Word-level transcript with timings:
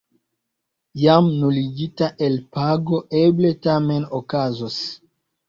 Jam 1.01 1.27
nuligita 1.41 2.07
elpago 2.29 3.01
eble 3.21 3.53
tamen 3.69 4.09
okazos. 4.23 4.81